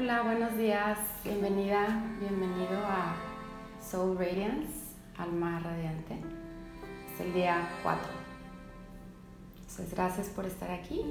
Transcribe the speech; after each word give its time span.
Hola, 0.00 0.22
buenos 0.22 0.56
días, 0.56 0.96
bienvenida, 1.24 2.04
bienvenido 2.20 2.78
a 2.86 3.16
Soul 3.82 4.16
Radiance, 4.16 4.94
Alma 5.16 5.58
Radiante. 5.58 6.14
Es 7.12 7.20
el 7.20 7.34
día 7.34 7.68
4. 7.82 8.08
Entonces, 9.56 9.90
gracias 9.90 10.28
por 10.28 10.46
estar 10.46 10.70
aquí. 10.70 11.02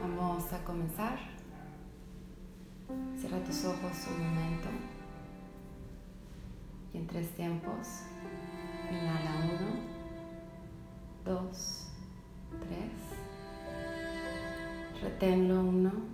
Vamos 0.00 0.50
a 0.54 0.64
comenzar. 0.64 1.18
Cierra 3.18 3.38
tus 3.40 3.66
ojos 3.66 4.08
un 4.08 4.26
momento. 4.26 4.68
Y 6.94 6.96
en 6.96 7.06
tres 7.06 7.28
tiempos, 7.32 8.04
inhala 8.90 9.44
uno, 9.44 9.76
dos, 11.22 11.90
tres. 12.66 12.92
Reténlo 15.02 15.60
uno, 15.60 16.13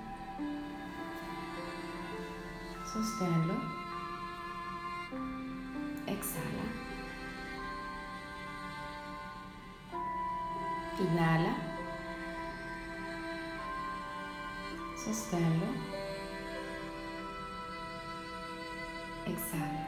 Sosténlo. 2.91 3.55
Exhala. 6.07 6.65
Inhala. 10.99 11.55
Sosténlo. 14.97 15.67
Exhala. 19.25 19.83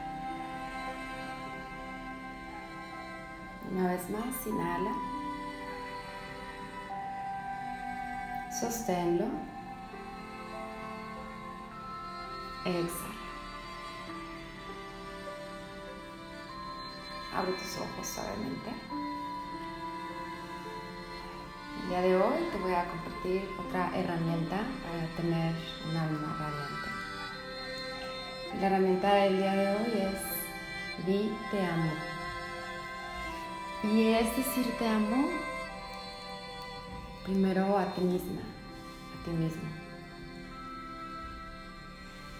Una 3.70 3.88
vez 3.88 4.08
más, 4.08 4.46
inhala. 4.46 4.92
Sosténlo. 8.60 9.26
Exhala. 12.64 13.14
Abre 17.36 17.52
tus 17.52 17.76
ojos 17.76 18.06
suavemente. 18.06 18.70
El 21.82 21.88
día 21.90 22.00
de 22.00 22.16
hoy 22.16 22.38
te 22.50 22.58
voy 22.58 22.72
a 22.72 22.86
compartir 22.86 23.50
otra 23.58 23.90
herramienta 23.94 24.56
para 24.82 25.06
tener 25.16 25.54
un 25.90 25.96
alma 25.96 26.36
radiante. 26.38 26.88
La 28.60 28.66
herramienta 28.68 29.14
del 29.14 29.36
día 29.36 29.52
de 29.56 29.76
hoy 29.76 29.92
es 30.00 31.04
Di 31.06 31.36
te 31.50 31.66
amo. 31.66 31.92
Y 33.82 34.08
es 34.14 34.36
decir 34.38 34.74
te 34.78 34.88
amo 34.88 35.28
primero 37.24 37.76
a 37.76 37.84
ti 37.94 38.00
misma, 38.00 38.40
a 38.40 39.24
ti 39.24 39.30
mismo. 39.32 39.83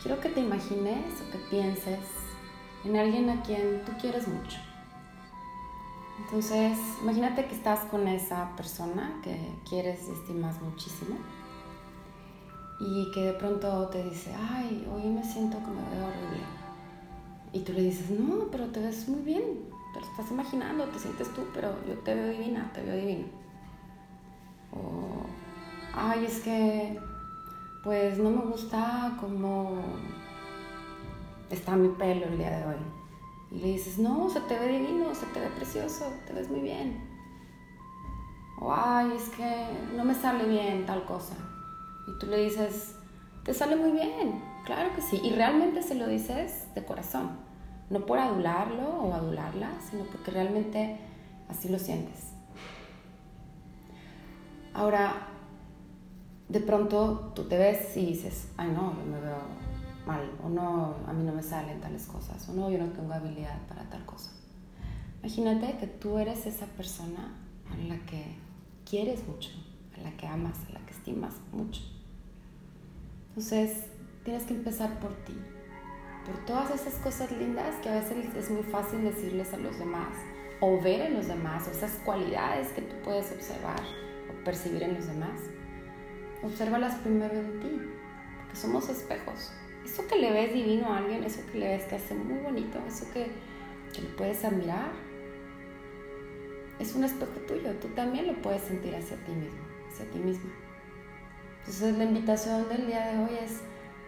Quiero 0.05 0.21
que 0.21 0.29
te 0.29 0.41
imagines 0.41 1.23
o 1.23 1.33
que 1.33 1.39
pienses 1.49 1.99
en 2.85 2.95
alguien 2.95 3.31
a 3.31 3.41
quien 3.43 3.83
tú 3.87 3.93
quieres 3.99 4.29
mucho. 4.29 4.59
Entonces, 6.19 6.79
imagínate 7.01 7.47
que 7.47 7.55
estás 7.55 7.81
con 7.87 8.07
esa 8.07 8.55
persona 8.55 9.19
que 9.23 9.35
quieres 9.67 10.07
y 10.07 10.13
estimas 10.13 10.61
muchísimo 10.61 11.17
y 12.81 13.11
que 13.13 13.23
de 13.23 13.33
pronto 13.33 13.89
te 13.89 14.05
dice, 14.05 14.31
ay, 14.51 14.87
hoy 14.93 15.09
me 15.09 15.25
siento 15.25 15.57
que 15.57 15.71
me 15.71 15.97
veo 15.97 16.07
horrible. 16.07 16.45
Y 17.55 17.61
tú 17.61 17.73
le 17.73 17.85
dices, 17.85 18.11
no, 18.11 18.49
pero 18.51 18.67
te 18.67 18.81
ves 18.81 19.09
muy 19.09 19.23
bien, 19.23 19.71
pero 19.95 20.05
estás 20.05 20.31
imaginando, 20.31 20.85
te 20.85 20.99
sientes 20.99 21.33
tú, 21.33 21.47
pero 21.55 21.75
yo 21.89 21.95
te 22.01 22.15
veo 22.15 22.29
divina, 22.29 22.71
te 22.75 22.83
veo 22.83 22.97
divino. 22.97 23.25
O, 24.71 25.25
ay, 25.95 26.27
es 26.27 26.41
que, 26.41 27.01
pues 27.85 28.19
no 28.19 28.31
me 28.31 28.43
gusta 28.43 29.13
cómo 29.21 29.83
está 31.51 31.77
mi 31.77 31.89
pelo 31.89 32.25
el 32.25 32.39
día 32.39 32.51
de 32.51 32.67
hoy. 32.67 32.81
Y 33.51 33.59
le 33.59 33.67
dices, 33.69 33.99
no, 33.99 34.31
se 34.31 34.41
te 34.41 34.59
ve 34.59 34.79
divino, 34.79 35.15
se 35.15 35.27
te 35.27 35.39
ve 35.39 35.49
precioso, 35.49 36.11
te 36.27 36.33
ves 36.33 36.51
muy 36.51 36.61
bien. 36.61 36.99
O, 38.59 38.73
ay, 38.73 39.13
es 39.15 39.29
que 39.29 39.67
no 39.95 40.05
me 40.05 40.15
sale 40.15 40.47
bien 40.47 40.87
tal 40.87 41.05
cosa. 41.05 41.35
Y 42.09 42.19
tú 42.19 42.27
le 42.27 42.39
dices, 42.45 42.97
te 43.45 43.53
sale 43.53 43.77
muy 43.77 43.93
bien, 43.93 44.43
claro 44.65 44.95
que 44.97 45.03
sí. 45.03 45.21
Y 45.23 45.35
realmente 45.35 45.83
se 45.83 45.95
lo 45.95 46.09
dices 46.09 46.75
de 46.75 46.85
corazón, 46.85 47.33
no 47.91 48.07
por 48.07 48.19
adularlo 48.19 48.89
o 48.89 49.13
adularla, 49.13 49.71
sino 49.91 50.05
porque 50.05 50.31
realmente 50.31 50.99
así 51.51 51.69
lo 51.69 51.79
sientes. 51.79 52.33
Ahora, 54.73 55.29
de 56.49 56.61
pronto 56.61 57.33
tú 57.35 57.45
te 57.45 57.59
ves 57.59 57.97
y 57.97 58.07
dices, 58.07 58.49
ay 58.57 58.69
no, 58.69 58.95
yo 58.99 59.05
me 59.05 59.21
veo 59.21 59.65
mal, 60.07 60.31
o 60.43 60.49
no, 60.49 60.95
a 61.07 61.13
mí 61.13 61.25
no 61.25 61.33
me 61.33 61.43
salen 61.43 61.81
tales 61.81 62.07
cosas, 62.07 62.49
o 62.49 62.53
no, 62.53 62.71
yo 62.71 62.79
no 62.79 62.87
tengo 62.89 63.13
habilidad 63.13 63.59
para 63.69 63.89
tal 63.89 64.05
cosa. 64.05 64.31
Imagínate 65.23 65.79
que 65.79 65.87
tú 65.87 66.19
eres 66.19 66.47
esa 66.47 66.67
persona 66.67 67.35
a 67.73 67.77
la 67.89 67.99
que 68.05 68.37
quieres 68.89 69.27
mucho, 69.27 69.51
a 69.97 70.03
la 70.03 70.15
que 70.17 70.27
amas, 70.27 70.59
a 70.69 70.73
la 70.73 70.81
que 70.85 70.93
estimas 70.93 71.35
mucho. 71.53 71.81
Entonces, 73.31 73.87
tienes 74.23 74.45
que 74.45 74.55
empezar 74.55 75.01
por 75.01 75.15
ti, 75.25 75.35
por 76.27 76.45
todas 76.45 76.71
esas 76.71 76.95
cosas 77.01 77.33
lindas 77.33 77.75
que 77.83 77.89
a 77.89 77.95
veces 77.95 78.35
es 78.35 78.51
muy 78.51 78.63
fácil 78.65 79.03
decirles 79.03 79.53
a 79.55 79.57
los 79.57 79.79
demás, 79.79 80.15
o 80.61 80.81
ver 80.81 81.01
en 81.01 81.15
los 81.15 81.27
demás, 81.27 81.67
o 81.69 81.71
esas 81.71 81.93
cualidades 82.05 82.69
que 82.69 82.83
tú 82.83 82.95
puedes 83.03 83.33
observar 83.33 83.81
o 84.31 84.45
percibir 84.45 84.83
en 84.83 84.95
los 84.95 85.07
demás. 85.07 85.41
Obsérvalas 86.45 86.97
primero 86.97 87.35
en 87.35 87.61
ti, 87.61 87.81
porque 88.39 88.57
somos 88.57 88.89
espejos. 88.89 89.53
Eso 89.85 90.07
que 90.07 90.17
le 90.17 90.33
ves 90.33 90.53
divino 90.53 90.93
a 90.93 90.99
alguien, 90.99 91.25
eso 91.25 91.41
que 91.51 91.59
le 91.59 91.69
ves 91.69 91.85
que 91.85 91.97
hace 91.97 92.15
muy 92.15 92.39
bonito, 92.39 92.79
eso 92.87 93.07
que, 93.13 93.31
que 93.93 94.03
le 94.03 94.09
puedes 94.11 94.45
admirar, 94.45 94.93
es 96.79 96.95
un 96.95 97.05
espejo 97.05 97.33
tuyo. 97.47 97.73
Tú 97.81 97.89
también 97.89 98.27
lo 98.27 98.35
puedes 98.43 98.63
sentir 98.63 98.95
hacia 98.95 99.17
ti 99.25 99.33
mismo, 99.33 99.63
hacia 99.89 100.11
ti 100.11 100.19
misma. 100.19 100.51
Entonces 101.61 101.97
la 101.97 102.05
invitación 102.05 102.69
del 102.69 102.87
día 102.87 103.07
de 103.07 103.19
hoy 103.19 103.39
es 103.43 103.63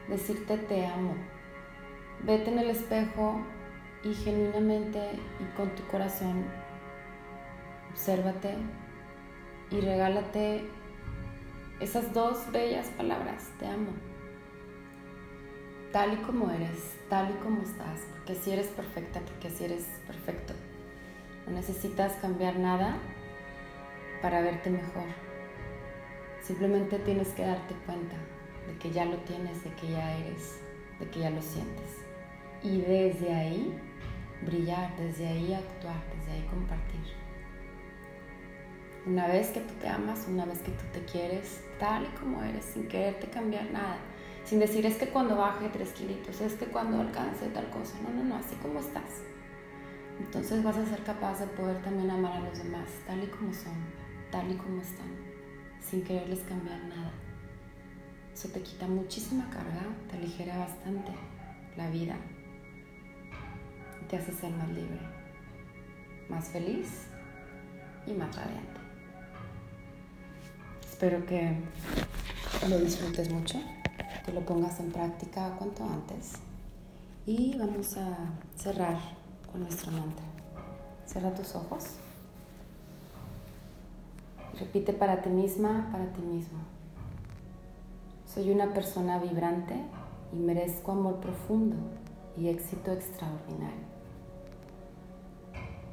decirte 0.08 0.58
te 0.58 0.86
amo. 0.86 1.14
Vete 2.22 2.50
en 2.50 2.58
el 2.58 2.70
espejo 2.70 3.40
y 4.02 4.12
genuinamente 4.14 5.18
y 5.40 5.56
con 5.56 5.74
tu 5.74 5.82
corazón 5.86 6.44
obsérvate 7.90 8.54
y 9.70 9.80
regálate 9.80 10.68
esas 11.80 12.12
dos 12.14 12.50
bellas 12.52 12.86
palabras, 12.96 13.50
te 13.58 13.66
amo. 13.66 13.90
Tal 15.92 16.14
y 16.14 16.16
como 16.18 16.50
eres, 16.50 16.96
tal 17.08 17.30
y 17.30 17.34
como 17.42 17.62
estás, 17.62 18.00
porque 18.12 18.32
así 18.32 18.50
eres 18.50 18.68
perfecta, 18.68 19.20
porque 19.20 19.48
así 19.48 19.64
eres 19.64 19.84
perfecto. 20.06 20.54
No 21.46 21.52
necesitas 21.52 22.14
cambiar 22.14 22.58
nada 22.58 22.96
para 24.22 24.40
verte 24.40 24.70
mejor. 24.70 25.06
Simplemente 26.42 26.98
tienes 26.98 27.28
que 27.28 27.42
darte 27.44 27.74
cuenta 27.86 28.16
de 28.66 28.78
que 28.78 28.90
ya 28.90 29.04
lo 29.04 29.16
tienes, 29.18 29.62
de 29.62 29.70
que 29.74 29.90
ya 29.90 30.16
eres, 30.18 30.60
de 30.98 31.08
que 31.08 31.20
ya 31.20 31.30
lo 31.30 31.42
sientes. 31.42 31.98
Y 32.62 32.80
desde 32.80 33.34
ahí 33.34 33.78
brillar, 34.42 34.96
desde 34.96 35.28
ahí 35.28 35.54
actuar, 35.54 36.02
desde 36.18 36.32
ahí 36.32 36.46
compartir. 36.48 37.25
Una 39.06 39.28
vez 39.28 39.48
que 39.50 39.60
tú 39.60 39.74
te 39.80 39.88
amas, 39.88 40.26
una 40.28 40.44
vez 40.44 40.58
que 40.60 40.72
tú 40.72 40.84
te 40.92 41.04
quieres 41.04 41.62
tal 41.78 42.04
y 42.04 42.18
como 42.18 42.42
eres, 42.42 42.64
sin 42.64 42.88
quererte 42.88 43.28
cambiar 43.28 43.70
nada, 43.70 43.98
Sin 44.44 44.60
decir 44.60 44.86
es 44.86 44.96
que 44.96 45.08
cuando 45.08 45.36
baje 45.36 45.68
tres 45.70 45.92
kilitos, 45.92 46.40
es 46.40 46.54
que 46.54 46.66
cuando 46.66 47.00
alcance 47.00 47.48
tal 47.48 47.68
cosa. 47.70 47.96
No, 48.02 48.10
no, 48.10 48.22
no, 48.22 48.36
así 48.36 48.54
como 48.56 48.78
estás. 48.78 49.22
Entonces 50.20 50.62
vas 50.62 50.76
a 50.76 50.86
ser 50.86 51.02
capaz 51.02 51.40
de 51.40 51.46
poder 51.48 51.82
también 51.82 52.10
amar 52.10 52.32
a 52.32 52.40
los 52.40 52.58
demás 52.58 52.88
tal 53.06 53.24
y 53.24 53.26
como 53.26 53.52
son, 53.52 53.74
tal 54.30 54.50
y 54.50 54.56
como 54.56 54.80
están, 54.80 55.12
sin 55.80 56.04
quererles 56.04 56.40
cambiar 56.40 56.80
nada. 56.84 57.12
Eso 58.32 58.48
te 58.50 58.60
quita 58.60 58.86
muchísima 58.86 59.50
carga, 59.50 59.82
te 60.08 60.16
aligera 60.16 60.58
bastante 60.58 61.12
la 61.76 61.90
vida 61.90 62.16
te 64.08 64.16
hace 64.16 64.32
ser 64.32 64.52
más 64.52 64.68
libre, 64.68 65.00
más 66.28 66.48
feliz 66.48 67.08
y 68.06 68.12
más 68.12 68.34
radiante. 68.36 68.85
Espero 70.96 71.26
que 71.26 71.52
lo 72.70 72.78
disfrutes 72.78 73.30
mucho 73.30 73.58
que 74.24 74.32
lo 74.32 74.40
pongas 74.46 74.80
en 74.80 74.90
práctica 74.90 75.54
cuanto 75.58 75.84
antes. 75.84 76.32
Y 77.26 77.54
vamos 77.58 77.98
a 77.98 78.16
cerrar 78.56 78.96
con 79.52 79.60
nuestro 79.60 79.92
mantra. 79.92 80.24
Cierra 81.04 81.34
tus 81.34 81.54
ojos. 81.54 81.84
Repite 84.58 84.94
para 84.94 85.20
ti 85.20 85.28
misma, 85.28 85.90
para 85.92 86.10
ti 86.14 86.22
mismo. 86.22 86.60
Soy 88.24 88.50
una 88.50 88.72
persona 88.72 89.18
vibrante 89.18 89.74
y 90.32 90.36
merezco 90.36 90.92
amor 90.92 91.16
profundo 91.16 91.76
y 92.38 92.48
éxito 92.48 92.92
extraordinario. 92.92 93.84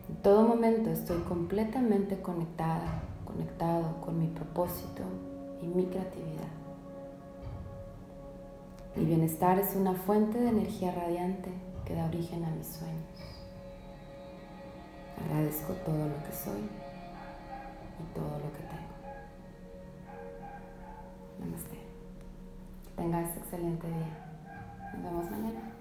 En 0.07 0.15
todo 0.23 0.47
momento 0.47 0.91
estoy 0.91 1.19
completamente 1.23 2.21
conectada, 2.21 3.03
conectado 3.25 3.99
con 4.01 4.19
mi 4.19 4.27
propósito 4.27 5.03
y 5.61 5.67
mi 5.67 5.85
creatividad. 5.85 6.51
Mi 8.95 9.05
bienestar 9.05 9.57
es 9.59 9.75
una 9.75 9.93
fuente 9.93 10.39
de 10.39 10.49
energía 10.49 10.91
radiante 10.91 11.51
que 11.85 11.95
da 11.95 12.05
origen 12.05 12.45
a 12.45 12.51
mis 12.51 12.67
sueños. 12.67 13.03
Agradezco 15.25 15.73
todo 15.85 16.07
lo 16.07 16.23
que 16.23 16.31
soy 16.31 16.61
y 17.99 18.13
todo 18.13 18.39
lo 18.39 18.51
que 18.53 18.63
tengo. 18.63 18.93
Namaste. 21.39 21.77
Que 22.85 22.91
tengas 22.95 23.37
excelente 23.37 23.87
día. 23.87 24.93
Nos 24.93 25.03
vemos 25.03 25.31
mañana. 25.31 25.72